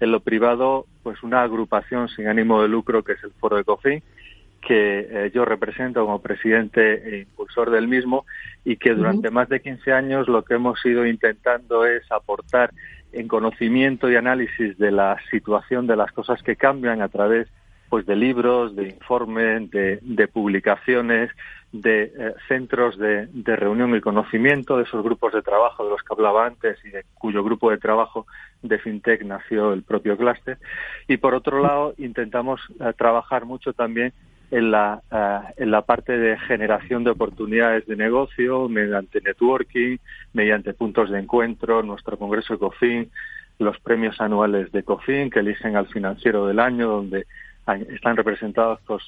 en 0.00 0.10
lo 0.10 0.20
privado, 0.20 0.86
pues 1.02 1.22
una 1.22 1.42
agrupación 1.42 2.08
sin 2.08 2.28
ánimo 2.28 2.60
de 2.60 2.68
lucro 2.68 3.02
que 3.02 3.12
es 3.12 3.24
el 3.24 3.32
Foro 3.32 3.58
Ecofin 3.58 4.02
que 4.66 5.06
eh, 5.10 5.30
yo 5.34 5.44
represento 5.44 6.04
como 6.04 6.20
presidente 6.20 6.94
e 6.94 7.20
impulsor 7.20 7.70
del 7.70 7.86
mismo 7.86 8.24
y 8.64 8.76
que 8.76 8.94
durante 8.94 9.30
más 9.30 9.48
de 9.48 9.60
15 9.60 9.92
años 9.92 10.26
lo 10.26 10.42
que 10.42 10.54
hemos 10.54 10.84
ido 10.86 11.06
intentando 11.06 11.84
es 11.84 12.10
aportar 12.10 12.72
en 13.14 13.28
conocimiento 13.28 14.10
y 14.10 14.16
análisis 14.16 14.76
de 14.78 14.90
la 14.90 15.16
situación 15.30 15.86
de 15.86 15.96
las 15.96 16.12
cosas 16.12 16.42
que 16.42 16.56
cambian 16.56 17.02
a 17.02 17.08
través 17.08 17.48
pues 17.88 18.06
de 18.06 18.16
libros, 18.16 18.74
de 18.74 18.88
informes, 18.88 19.70
de, 19.70 20.28
publicaciones, 20.32 21.30
de 21.70 22.04
eh, 22.04 22.34
centros 22.48 22.98
de, 22.98 23.26
de, 23.26 23.54
reunión 23.54 23.94
y 23.94 24.00
conocimiento, 24.00 24.76
de 24.76 24.82
esos 24.82 25.04
grupos 25.04 25.32
de 25.32 25.42
trabajo 25.42 25.84
de 25.84 25.90
los 25.90 26.02
que 26.02 26.12
hablaba 26.12 26.46
antes 26.46 26.76
y 26.84 26.88
de 26.88 27.04
cuyo 27.14 27.44
grupo 27.44 27.70
de 27.70 27.78
trabajo 27.78 28.26
de 28.62 28.78
FinTech 28.78 29.22
nació 29.24 29.72
el 29.72 29.82
propio 29.82 30.16
clúster. 30.16 30.58
Y 31.06 31.18
por 31.18 31.34
otro 31.34 31.60
lado, 31.62 31.94
intentamos 31.98 32.60
eh, 32.80 32.92
trabajar 32.96 33.44
mucho 33.44 33.72
también 33.72 34.12
en 34.54 34.70
la, 34.70 35.02
eh, 35.10 35.54
en 35.56 35.72
la 35.72 35.82
parte 35.82 36.16
de 36.16 36.38
generación 36.38 37.02
de 37.02 37.10
oportunidades 37.10 37.86
de 37.86 37.96
negocio 37.96 38.68
mediante 38.68 39.20
networking, 39.20 39.96
mediante 40.32 40.74
puntos 40.74 41.10
de 41.10 41.18
encuentro, 41.18 41.82
nuestro 41.82 42.16
Congreso 42.16 42.54
ECOFIN, 42.54 43.10
los 43.58 43.80
premios 43.80 44.20
anuales 44.20 44.70
de 44.70 44.80
ECOFIN 44.80 45.30
que 45.30 45.40
eligen 45.40 45.74
al 45.76 45.88
financiero 45.88 46.46
del 46.46 46.60
año, 46.60 46.88
donde 46.88 47.26
están 47.66 48.16
representados 48.16 48.78
pues, 48.86 49.02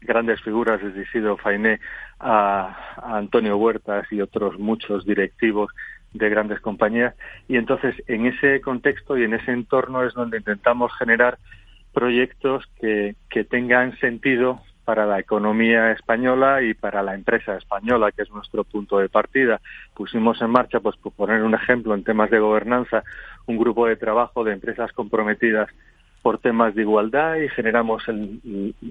grandes 0.00 0.40
figuras 0.40 0.82
desde 0.82 1.02
Isidro 1.02 1.36
Fainé 1.36 1.78
a, 2.18 2.96
a 2.96 3.16
Antonio 3.16 3.58
Huertas 3.58 4.10
y 4.10 4.20
otros 4.20 4.58
muchos 4.58 5.04
directivos 5.04 5.70
de 6.14 6.28
grandes 6.30 6.58
compañías. 6.58 7.14
Y 7.46 7.56
entonces, 7.56 7.94
en 8.08 8.26
ese 8.26 8.60
contexto 8.60 9.16
y 9.16 9.22
en 9.22 9.34
ese 9.34 9.52
entorno 9.52 10.02
es 10.02 10.14
donde 10.14 10.38
intentamos 10.38 10.90
generar 10.98 11.38
proyectos 11.92 12.64
que, 12.80 13.14
que 13.28 13.44
tengan 13.44 13.96
sentido 13.98 14.60
para 14.90 15.06
la 15.06 15.20
economía 15.20 15.92
española 15.92 16.62
y 16.62 16.74
para 16.74 17.00
la 17.00 17.14
empresa 17.14 17.56
española, 17.56 18.10
que 18.10 18.22
es 18.22 18.30
nuestro 18.32 18.64
punto 18.64 18.98
de 18.98 19.08
partida. 19.08 19.60
Pusimos 19.94 20.42
en 20.42 20.50
marcha, 20.50 20.80
pues 20.80 20.96
por 20.96 21.12
poner 21.12 21.44
un 21.44 21.54
ejemplo 21.54 21.94
en 21.94 22.02
temas 22.02 22.28
de 22.28 22.40
gobernanza, 22.40 23.04
un 23.46 23.56
grupo 23.56 23.86
de 23.86 23.94
trabajo 23.94 24.42
de 24.42 24.52
empresas 24.52 24.90
comprometidas 24.92 25.68
por 26.22 26.38
temas 26.38 26.74
de 26.74 26.82
igualdad 26.82 27.36
y 27.36 27.48
generamos 27.50 28.02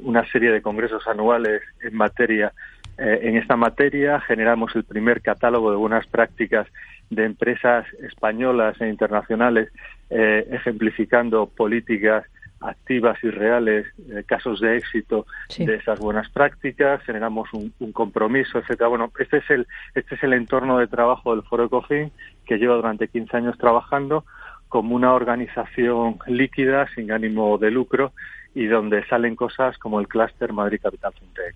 una 0.03 0.25
serie 0.31 0.51
de 0.51 0.61
congresos 0.61 1.05
anuales 1.05 1.63
en 1.81 1.93
materia 1.97 2.53
eh, 2.97 3.19
en 3.23 3.35
esta 3.35 3.57
materia 3.57 4.21
generamos 4.21 4.75
el 4.75 4.85
primer 4.85 5.21
catálogo 5.21 5.69
de 5.69 5.77
buenas 5.77 6.07
prácticas 6.07 6.65
de 7.09 7.25
empresas 7.25 7.85
españolas 8.01 8.79
e 8.81 8.87
internacionales 8.87 9.69
eh, 10.09 10.47
ejemplificando 10.49 11.45
políticas 11.45 12.25
activas 12.61 13.17
y 13.23 13.29
reales, 13.29 13.87
eh, 14.09 14.23
casos 14.25 14.59
de 14.59 14.77
éxito 14.77 15.25
de 15.57 15.75
esas 15.75 15.99
buenas 15.99 16.29
prácticas, 16.29 17.01
generamos 17.03 17.49
un, 17.53 17.71
compromiso, 17.91 18.59
etcétera. 18.59 18.89
Bueno, 18.89 19.11
este 19.19 19.37
es 19.37 19.49
el 19.49 19.67
este 19.95 20.15
es 20.15 20.23
el 20.23 20.33
entorno 20.33 20.77
de 20.77 20.87
trabajo 20.87 21.33
del 21.35 21.43
Foro 21.43 21.65
Ecofin 21.65 22.11
que 22.45 22.57
lleva 22.57 22.75
durante 22.75 23.07
15 23.07 23.37
años 23.37 23.57
trabajando 23.57 24.25
como 24.67 24.95
una 24.95 25.13
organización 25.13 26.19
líquida 26.27 26.87
sin 26.93 27.11
ánimo 27.11 27.57
de 27.57 27.71
lucro 27.71 28.11
y 28.53 28.65
donde 28.65 29.05
salen 29.07 29.35
cosas 29.35 29.77
como 29.77 29.99
el 29.99 30.07
clúster 30.07 30.53
Madrid 30.53 30.79
Capital 30.81 31.13
FinTech. 31.13 31.55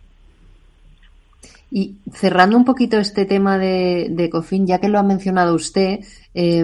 Y 1.72 1.98
cerrando 2.12 2.56
un 2.56 2.66
poquito 2.66 2.98
este 2.98 3.26
tema 3.26 3.58
de, 3.58 4.08
de 4.12 4.26
Ecofin, 4.26 4.68
ya 4.68 4.80
que 4.80 4.90
lo 4.90 5.00
ha 5.00 5.04
mencionado 5.04 5.56
usted, 5.56 6.00
eh, 6.36 6.64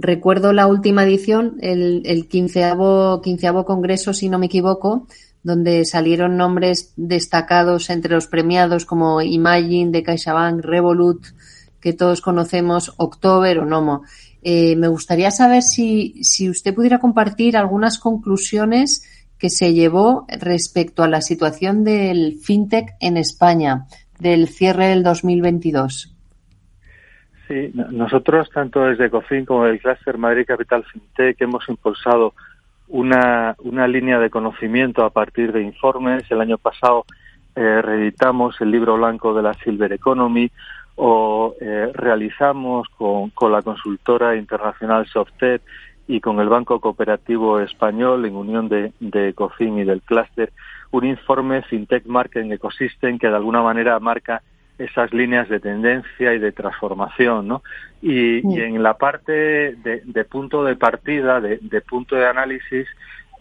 Recuerdo 0.00 0.52
la 0.52 0.68
última 0.68 1.02
edición, 1.02 1.56
el, 1.60 2.02
el 2.06 2.28
quinceavo, 2.28 3.20
quinceavo 3.20 3.64
congreso, 3.64 4.14
si 4.14 4.28
no 4.28 4.38
me 4.38 4.46
equivoco, 4.46 5.08
donde 5.42 5.84
salieron 5.84 6.36
nombres 6.36 6.92
destacados 6.96 7.90
entre 7.90 8.14
los 8.14 8.28
premiados 8.28 8.84
como 8.84 9.20
Imagine 9.20 9.90
de 9.90 10.04
CaixaBank, 10.04 10.64
Revolut, 10.64 11.26
que 11.80 11.94
todos 11.94 12.20
conocemos, 12.20 12.94
October 12.96 13.58
o 13.58 13.64
Nomo. 13.64 14.02
Eh, 14.40 14.76
me 14.76 14.86
gustaría 14.86 15.32
saber 15.32 15.64
si, 15.64 16.22
si 16.22 16.48
usted 16.48 16.76
pudiera 16.76 17.00
compartir 17.00 17.56
algunas 17.56 17.98
conclusiones 17.98 19.02
que 19.36 19.50
se 19.50 19.74
llevó 19.74 20.26
respecto 20.28 21.02
a 21.02 21.08
la 21.08 21.22
situación 21.22 21.82
del 21.82 22.38
fintech 22.40 22.94
en 23.00 23.16
España, 23.16 23.88
del 24.20 24.46
cierre 24.46 24.90
del 24.90 25.02
2022. 25.02 26.17
Sí, 27.48 27.72
nosotros, 27.72 28.50
tanto 28.50 28.82
desde 28.82 29.08
COFIN 29.08 29.46
como 29.46 29.64
del 29.64 29.80
Cluster 29.80 30.18
Madrid 30.18 30.44
Capital 30.46 30.84
FinTech, 30.84 31.40
hemos 31.40 31.66
impulsado 31.70 32.34
una, 32.88 33.56
una 33.60 33.88
línea 33.88 34.18
de 34.18 34.28
conocimiento 34.28 35.02
a 35.02 35.08
partir 35.08 35.50
de 35.52 35.62
informes. 35.62 36.30
El 36.30 36.42
año 36.42 36.58
pasado 36.58 37.06
eh, 37.56 37.80
reeditamos 37.80 38.60
el 38.60 38.70
libro 38.70 38.98
blanco 38.98 39.32
de 39.32 39.42
la 39.42 39.54
Silver 39.54 39.94
Economy 39.94 40.50
o 40.96 41.54
eh, 41.58 41.90
realizamos 41.94 42.86
con, 42.98 43.30
con 43.30 43.50
la 43.50 43.62
consultora 43.62 44.36
internacional 44.36 45.06
Softet 45.06 45.62
y 46.06 46.20
con 46.20 46.40
el 46.40 46.50
Banco 46.50 46.80
Cooperativo 46.80 47.60
Español, 47.60 48.26
en 48.26 48.36
unión 48.36 48.68
de, 48.68 48.92
de 49.00 49.32
COFIN 49.32 49.78
y 49.78 49.84
del 49.84 50.02
Cluster, 50.02 50.52
un 50.90 51.06
informe 51.06 51.62
FinTech 51.62 52.04
Marketing 52.04 52.50
Ecosystem 52.52 53.18
que 53.18 53.28
de 53.28 53.36
alguna 53.36 53.62
manera 53.62 53.98
marca 54.00 54.42
esas 54.78 55.12
líneas 55.12 55.48
de 55.48 55.60
tendencia 55.60 56.34
y 56.34 56.38
de 56.38 56.52
transformación, 56.52 57.48
¿no? 57.48 57.62
Y, 58.00 58.38
en 58.60 58.82
la 58.82 58.96
parte 58.96 59.74
de, 59.74 60.24
punto 60.24 60.64
de 60.64 60.76
partida, 60.76 61.40
de, 61.40 61.80
punto 61.80 62.14
de 62.14 62.26
análisis, 62.26 62.86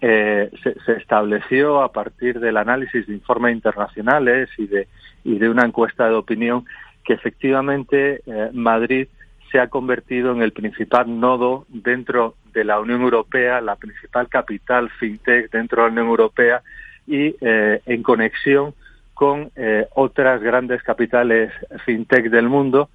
eh, 0.01 0.49
se, 0.63 0.93
estableció 0.93 1.81
a 1.81 1.91
partir 1.91 2.39
del 2.39 2.57
análisis 2.57 3.07
de 3.07 3.13
informes 3.13 3.53
internacionales 3.53 4.49
y 4.57 4.67
de, 4.67 4.87
y 5.23 5.37
de 5.37 5.49
una 5.49 5.65
encuesta 5.65 6.07
de 6.07 6.15
opinión 6.15 6.65
que 7.03 7.13
efectivamente 7.13 8.21
eh, 8.25 8.49
Madrid 8.53 9.07
se 9.51 9.59
ha 9.59 9.67
convertido 9.67 10.31
en 10.33 10.41
el 10.41 10.51
principal 10.51 11.19
nodo 11.19 11.65
dentro 11.69 12.35
de 12.53 12.63
la 12.63 12.79
Unión 12.79 13.01
Europea, 13.01 13.61
la 13.61 13.75
principal 13.75 14.27
capital 14.27 14.89
fintech 14.99 15.49
dentro 15.51 15.83
de 15.83 15.87
la 15.87 15.91
Unión 15.93 16.07
Europea 16.07 16.61
y 17.05 17.35
eh, 17.39 17.81
en 17.85 18.03
conexión 18.03 18.73
con 19.17 19.51
otras 19.95 20.41
grandes 20.41 20.83
capitales 20.83 21.51
fintech 21.85 22.29
del 22.29 22.49
mundo. 22.49 22.89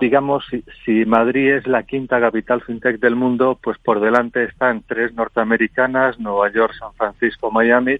digamos, 0.00 0.44
si, 0.84 1.04
Madrid 1.04 1.54
es 1.54 1.66
la 1.66 1.82
quinta 1.82 2.20
capital 2.20 2.62
fintech 2.62 3.00
del 3.00 3.16
mundo, 3.16 3.58
pues 3.62 3.76
por 3.78 4.00
delante 4.00 4.44
están 4.44 4.82
tres 4.86 5.12
norteamericanas, 5.14 6.18
Nueva 6.18 6.52
York, 6.52 6.74
San 6.78 6.94
Francisco, 6.94 7.50
Miami, 7.50 7.96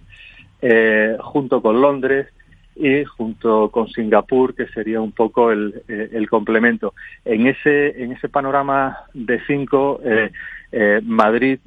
junto 1.19 1.61
con 1.61 1.81
Londres 1.81 2.27
y 2.75 3.03
junto 3.03 3.69
con 3.69 3.87
Singapur, 3.89 4.55
que 4.55 4.67
sería 4.67 4.99
un 5.01 5.11
poco 5.11 5.51
el, 5.51 5.83
eh, 5.87 6.09
el 6.13 6.29
complemento. 6.29 6.93
En 7.23 7.47
ese, 7.47 8.01
en 8.01 8.13
ese 8.13 8.29
panorama 8.29 8.97
de 9.13 9.39
cinco, 9.45 9.99
eh, 10.03 10.31
eh, 10.71 11.01
Madrid 11.03 11.59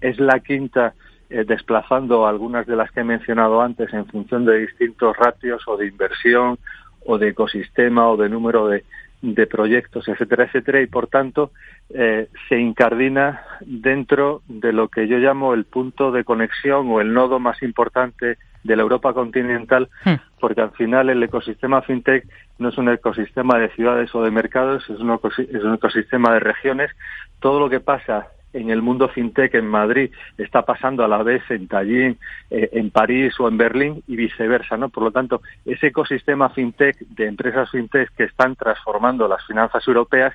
es 0.00 0.20
la 0.20 0.40
quinta 0.40 0.94
desplazando 1.28 2.26
algunas 2.26 2.66
de 2.66 2.76
las 2.76 2.90
que 2.90 3.00
he 3.00 3.04
mencionado 3.04 3.60
antes 3.60 3.92
en 3.92 4.06
función 4.06 4.44
de 4.44 4.58
distintos 4.58 5.16
ratios 5.16 5.62
o 5.66 5.76
de 5.76 5.86
inversión 5.86 6.58
o 7.04 7.18
de 7.18 7.28
ecosistema 7.28 8.08
o 8.08 8.16
de 8.16 8.28
número 8.28 8.68
de, 8.68 8.84
de 9.22 9.46
proyectos, 9.46 10.08
etcétera, 10.08 10.44
etcétera, 10.44 10.80
y 10.80 10.86
por 10.86 11.08
tanto 11.08 11.50
se 11.88 12.58
incardina 12.58 13.42
dentro 13.60 14.42
de 14.48 14.72
lo 14.72 14.88
que 14.88 15.06
yo 15.06 15.18
llamo 15.18 15.54
el 15.54 15.64
punto 15.64 16.10
de 16.10 16.24
conexión 16.24 16.90
o 16.90 17.00
el 17.00 17.14
nodo 17.14 17.38
más 17.38 17.62
importante 17.62 18.38
de 18.66 18.76
la 18.76 18.82
Europa 18.82 19.14
continental, 19.14 19.88
hmm. 20.04 20.14
porque 20.40 20.60
al 20.60 20.72
final 20.72 21.08
el 21.08 21.22
ecosistema 21.22 21.82
fintech 21.82 22.26
no 22.58 22.68
es 22.70 22.78
un 22.78 22.88
ecosistema 22.88 23.58
de 23.58 23.70
ciudades 23.70 24.14
o 24.14 24.22
de 24.22 24.30
mercados, 24.30 24.82
es 24.90 24.98
un 24.98 25.74
ecosistema 25.74 26.32
de 26.32 26.40
regiones. 26.40 26.90
Todo 27.40 27.60
lo 27.60 27.70
que 27.70 27.80
pasa 27.80 28.26
en 28.56 28.70
el 28.70 28.82
mundo 28.82 29.08
fintech 29.08 29.54
en 29.54 29.66
Madrid 29.66 30.10
está 30.38 30.62
pasando 30.62 31.04
a 31.04 31.08
la 31.08 31.22
vez 31.22 31.42
en 31.50 31.68
Tallinn, 31.68 32.18
eh, 32.50 32.70
en 32.72 32.90
París 32.90 33.34
o 33.38 33.48
en 33.48 33.58
Berlín 33.58 34.02
y 34.06 34.16
viceversa, 34.16 34.76
¿no? 34.76 34.88
Por 34.88 35.04
lo 35.04 35.10
tanto, 35.10 35.42
ese 35.64 35.88
ecosistema 35.88 36.48
fintech 36.48 36.98
de 36.98 37.26
empresas 37.26 37.70
fintech 37.70 38.10
que 38.16 38.24
están 38.24 38.56
transformando 38.56 39.28
las 39.28 39.44
finanzas 39.46 39.86
europeas, 39.86 40.34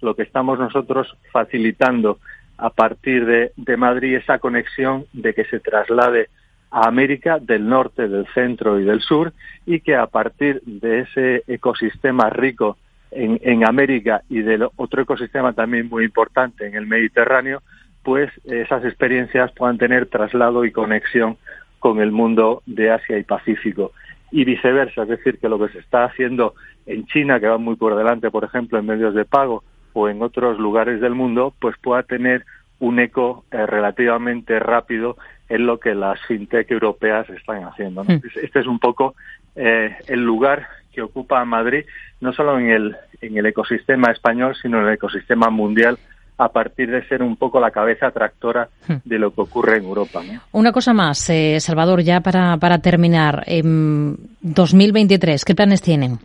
lo 0.00 0.14
que 0.14 0.22
estamos 0.22 0.58
nosotros 0.58 1.16
facilitando 1.32 2.18
a 2.58 2.70
partir 2.70 3.24
de, 3.24 3.52
de 3.56 3.76
Madrid 3.76 4.16
esa 4.16 4.38
conexión 4.38 5.06
de 5.12 5.32
que 5.34 5.44
se 5.44 5.60
traslade 5.60 6.28
a 6.70 6.88
América 6.88 7.38
del 7.38 7.68
norte, 7.68 8.08
del 8.08 8.26
centro 8.34 8.78
y 8.80 8.84
del 8.84 9.00
sur 9.00 9.32
y 9.66 9.80
que 9.80 9.96
a 9.96 10.06
partir 10.06 10.62
de 10.64 11.00
ese 11.00 11.44
ecosistema 11.46 12.30
rico 12.30 12.76
en, 13.12 13.38
en 13.42 13.66
América 13.66 14.22
y 14.28 14.42
del 14.42 14.68
otro 14.76 15.02
ecosistema 15.02 15.52
también 15.52 15.88
muy 15.88 16.04
importante 16.04 16.66
en 16.66 16.74
el 16.74 16.86
Mediterráneo, 16.86 17.62
pues 18.02 18.30
esas 18.44 18.84
experiencias 18.84 19.52
puedan 19.52 19.78
tener 19.78 20.06
traslado 20.06 20.64
y 20.64 20.72
conexión 20.72 21.36
con 21.78 22.00
el 22.00 22.12
mundo 22.12 22.62
de 22.66 22.90
Asia 22.90 23.18
y 23.18 23.24
Pacífico 23.24 23.92
y 24.30 24.44
viceversa, 24.44 25.02
es 25.02 25.08
decir, 25.08 25.38
que 25.38 25.48
lo 25.48 25.58
que 25.58 25.72
se 25.72 25.78
está 25.78 26.04
haciendo 26.04 26.54
en 26.86 27.06
China, 27.06 27.38
que 27.38 27.48
va 27.48 27.58
muy 27.58 27.76
por 27.76 27.94
delante, 27.96 28.30
por 28.30 28.44
ejemplo, 28.44 28.78
en 28.78 28.86
medios 28.86 29.14
de 29.14 29.24
pago 29.24 29.62
o 29.92 30.08
en 30.08 30.22
otros 30.22 30.58
lugares 30.58 31.00
del 31.00 31.14
mundo, 31.14 31.52
pues 31.60 31.76
pueda 31.82 32.02
tener 32.02 32.44
un 32.80 32.98
eco 32.98 33.44
eh, 33.52 33.66
relativamente 33.66 34.58
rápido 34.58 35.16
en 35.48 35.66
lo 35.66 35.78
que 35.78 35.94
las 35.94 36.20
fintech 36.26 36.70
europeas 36.70 37.28
están 37.30 37.64
haciendo. 37.64 38.04
Hmm. 38.04 38.20
Este 38.42 38.60
es 38.60 38.66
un 38.66 38.78
poco 38.78 39.14
eh, 39.54 39.94
el 40.08 40.24
lugar 40.24 40.66
que 40.92 41.02
ocupa 41.02 41.44
Madrid, 41.44 41.84
no 42.20 42.32
solo 42.32 42.58
en 42.58 42.70
el, 42.70 42.96
en 43.20 43.36
el 43.36 43.46
ecosistema 43.46 44.12
español, 44.12 44.54
sino 44.60 44.78
en 44.80 44.88
el 44.88 44.94
ecosistema 44.94 45.50
mundial 45.50 45.98
a 46.38 46.48
partir 46.48 46.90
de 46.90 47.06
ser 47.08 47.22
un 47.22 47.36
poco 47.36 47.60
la 47.60 47.70
cabeza 47.70 48.10
tractora 48.10 48.68
hmm. 48.88 48.94
de 49.04 49.18
lo 49.18 49.32
que 49.32 49.42
ocurre 49.42 49.78
en 49.78 49.84
Europa. 49.84 50.20
Una 50.52 50.72
cosa 50.72 50.92
más, 50.92 51.28
eh, 51.30 51.60
Salvador, 51.60 52.02
ya 52.02 52.20
para, 52.20 52.56
para 52.56 52.78
terminar. 52.78 53.44
En 53.46 54.16
2023, 54.40 55.44
¿qué 55.44 55.54
planes 55.54 55.82
tienen? 55.82 56.18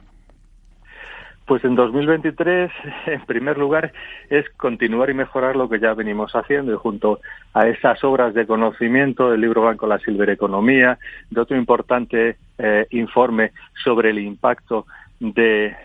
Pues 1.47 1.63
en 1.63 1.75
2023, 1.75 2.69
en 3.07 3.25
primer 3.25 3.57
lugar, 3.57 3.93
es 4.29 4.47
continuar 4.57 5.09
y 5.09 5.13
mejorar 5.13 5.55
lo 5.55 5.69
que 5.69 5.79
ya 5.79 5.93
venimos 5.93 6.33
haciendo 6.33 6.73
y 6.73 6.77
junto 6.77 7.21
a 7.53 7.67
esas 7.67 8.03
obras 8.03 8.33
de 8.33 8.45
conocimiento 8.45 9.31
del 9.31 9.41
libro 9.41 9.61
blanco 9.61 9.87
La 9.87 9.97
Silvereconomía, 9.99 10.99
de 11.29 11.41
otro 11.41 11.55
importante 11.55 12.35
eh, 12.57 12.85
informe 12.91 13.53
sobre 13.81 14.09
el 14.09 14.19
impacto 14.19 14.85
de, 15.19 15.75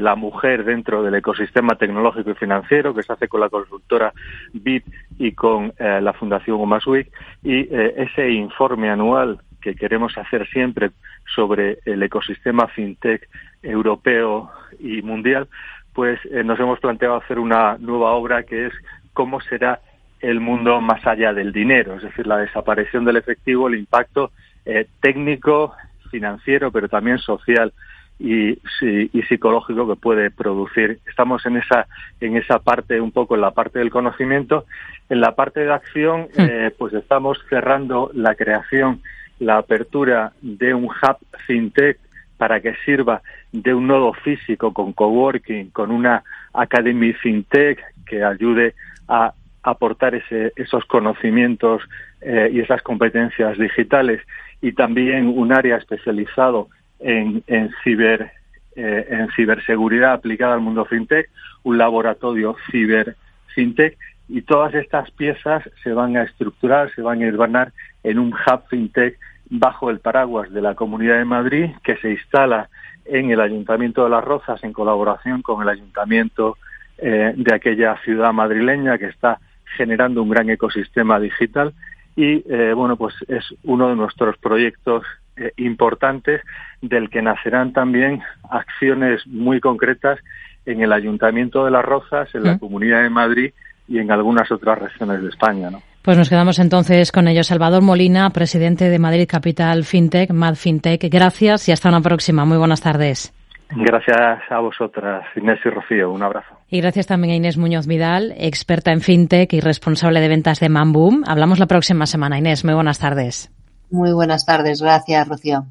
la 0.00 0.16
mujer 0.16 0.64
dentro 0.64 1.02
del 1.02 1.14
ecosistema 1.14 1.76
tecnológico 1.76 2.30
y 2.30 2.34
financiero 2.34 2.94
que 2.94 3.02
se 3.02 3.12
hace 3.12 3.28
con 3.28 3.40
la 3.40 3.48
consultora 3.48 4.12
BIP 4.52 4.84
y 5.18 5.32
con 5.32 5.72
eh, 5.78 6.00
la 6.00 6.14
Fundación 6.14 6.58
Umaswick. 6.58 7.12
Y 7.44 7.60
eh, 7.60 7.94
ese 7.98 8.30
informe 8.30 8.90
anual 8.90 9.40
que 9.66 9.74
queremos 9.74 10.16
hacer 10.16 10.46
siempre 10.46 10.92
sobre 11.34 11.78
el 11.86 12.00
ecosistema 12.00 12.68
fintech 12.68 13.28
europeo 13.64 14.48
y 14.78 15.02
mundial, 15.02 15.48
pues 15.92 16.20
eh, 16.30 16.44
nos 16.44 16.60
hemos 16.60 16.78
planteado 16.78 17.16
hacer 17.16 17.40
una 17.40 17.76
nueva 17.78 18.12
obra 18.12 18.44
que 18.44 18.66
es 18.66 18.72
cómo 19.12 19.40
será 19.40 19.80
el 20.20 20.38
mundo 20.38 20.80
más 20.80 21.04
allá 21.04 21.32
del 21.32 21.52
dinero, 21.52 21.96
es 21.96 22.02
decir, 22.04 22.28
la 22.28 22.38
desaparición 22.38 23.04
del 23.04 23.16
efectivo, 23.16 23.66
el 23.66 23.74
impacto 23.74 24.30
eh, 24.64 24.86
técnico, 25.00 25.74
financiero, 26.12 26.70
pero 26.70 26.88
también 26.88 27.18
social 27.18 27.72
y, 28.20 28.52
y, 28.80 29.22
psicológico 29.28 29.88
que 29.88 29.96
puede 29.96 30.30
producir. 30.30 31.00
Estamos 31.08 31.44
en 31.44 31.56
esa 31.56 31.88
en 32.20 32.36
esa 32.36 32.60
parte 32.60 33.00
un 33.00 33.10
poco 33.10 33.34
en 33.34 33.40
la 33.40 33.50
parte 33.50 33.80
del 33.80 33.90
conocimiento, 33.90 34.64
en 35.08 35.20
la 35.20 35.34
parte 35.34 35.60
de 35.60 35.72
acción, 35.72 36.28
hmm. 36.36 36.40
eh, 36.40 36.70
pues 36.78 36.94
estamos 36.94 37.36
cerrando 37.50 38.12
la 38.14 38.36
creación 38.36 39.02
la 39.38 39.58
apertura 39.58 40.32
de 40.40 40.74
un 40.74 40.84
hub 40.84 41.18
fintech 41.46 41.98
para 42.36 42.60
que 42.60 42.74
sirva 42.84 43.22
de 43.52 43.74
un 43.74 43.86
nodo 43.86 44.12
físico 44.12 44.72
con 44.72 44.92
coworking, 44.92 45.70
con 45.70 45.90
una 45.90 46.22
academy 46.52 47.12
fintech 47.14 47.78
que 48.06 48.22
ayude 48.22 48.74
a 49.08 49.32
aportar 49.62 50.14
ese, 50.14 50.52
esos 50.56 50.84
conocimientos 50.84 51.82
eh, 52.20 52.50
y 52.52 52.60
esas 52.60 52.82
competencias 52.82 53.58
digitales 53.58 54.20
y 54.60 54.72
también 54.72 55.26
un 55.26 55.52
área 55.52 55.76
especializado 55.76 56.68
en, 57.00 57.42
en 57.46 57.70
ciber 57.82 58.30
eh, 58.76 59.06
en 59.08 59.28
ciberseguridad 59.30 60.12
aplicada 60.12 60.52
al 60.52 60.60
mundo 60.60 60.84
fintech, 60.84 61.30
un 61.62 61.78
laboratorio 61.78 62.56
ciber 62.70 63.16
fintech 63.54 63.96
y 64.28 64.42
todas 64.42 64.74
estas 64.74 65.10
piezas 65.12 65.62
se 65.82 65.92
van 65.92 66.16
a 66.16 66.24
estructurar, 66.24 66.92
se 66.94 67.02
van 67.02 67.22
a 67.22 67.28
urbanar 67.28 67.72
en 68.02 68.18
un 68.18 68.32
hub 68.32 68.62
fintech 68.68 69.18
bajo 69.48 69.90
el 69.90 70.00
paraguas 70.00 70.52
de 70.52 70.60
la 70.60 70.74
Comunidad 70.74 71.18
de 71.18 71.24
Madrid 71.24 71.70
que 71.84 71.96
se 71.98 72.10
instala 72.10 72.68
en 73.04 73.30
el 73.30 73.40
Ayuntamiento 73.40 74.04
de 74.04 74.10
Las 74.10 74.24
Rozas 74.24 74.62
en 74.64 74.72
colaboración 74.72 75.42
con 75.42 75.62
el 75.62 75.68
Ayuntamiento 75.68 76.56
eh, 76.98 77.34
de 77.36 77.54
aquella 77.54 77.96
ciudad 78.04 78.32
madrileña 78.32 78.98
que 78.98 79.06
está 79.06 79.38
generando 79.76 80.22
un 80.22 80.30
gran 80.30 80.50
ecosistema 80.50 81.20
digital. 81.20 81.72
Y 82.16 82.42
eh, 82.50 82.72
bueno 82.74 82.96
pues 82.96 83.14
es 83.28 83.44
uno 83.62 83.90
de 83.90 83.96
nuestros 83.96 84.36
proyectos 84.38 85.04
eh, 85.36 85.52
importantes 85.56 86.40
del 86.82 87.10
que 87.10 87.22
nacerán 87.22 87.72
también 87.72 88.22
acciones 88.50 89.24
muy 89.26 89.60
concretas 89.60 90.18
en 90.64 90.80
el 90.80 90.92
Ayuntamiento 90.92 91.64
de 91.64 91.70
Las 91.70 91.84
Rozas, 91.84 92.34
en 92.34 92.42
la 92.42 92.58
Comunidad 92.58 93.02
de 93.02 93.10
Madrid 93.10 93.52
y 93.88 93.98
en 93.98 94.10
algunas 94.10 94.50
otras 94.50 94.78
regiones 94.78 95.22
de 95.22 95.28
España, 95.28 95.70
¿no? 95.70 95.82
Pues 96.02 96.16
nos 96.16 96.28
quedamos 96.28 96.60
entonces 96.60 97.10
con 97.10 97.26
ello. 97.26 97.42
Salvador 97.42 97.82
Molina, 97.82 98.30
presidente 98.30 98.88
de 98.88 98.98
Madrid 98.98 99.26
Capital 99.28 99.82
FinTech, 99.82 100.30
Mad 100.30 100.54
FinTech. 100.54 101.02
Gracias 101.10 101.68
y 101.68 101.72
hasta 101.72 101.88
una 101.88 102.00
próxima. 102.00 102.44
Muy 102.44 102.58
buenas 102.58 102.80
tardes. 102.80 103.32
Gracias 103.70 104.38
a 104.48 104.60
vosotras, 104.60 105.24
Inés 105.34 105.58
y 105.64 105.68
Rocío. 105.68 106.12
Un 106.12 106.22
abrazo. 106.22 106.54
Y 106.68 106.80
gracias 106.80 107.08
también 107.08 107.32
a 107.32 107.36
Inés 107.36 107.58
Muñoz 107.58 107.88
Vidal, 107.88 108.32
experta 108.36 108.92
en 108.92 109.00
FinTech 109.00 109.52
y 109.52 109.60
responsable 109.60 110.20
de 110.20 110.28
ventas 110.28 110.60
de 110.60 110.68
Mamboom. 110.68 111.24
Hablamos 111.26 111.58
la 111.58 111.66
próxima 111.66 112.06
semana. 112.06 112.38
Inés, 112.38 112.64
muy 112.64 112.74
buenas 112.74 113.00
tardes. 113.00 113.50
Muy 113.90 114.12
buenas 114.12 114.46
tardes. 114.46 114.80
Gracias, 114.80 115.28
Rocío. 115.28 115.66